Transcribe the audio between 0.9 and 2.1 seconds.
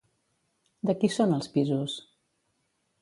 qui són els pisos?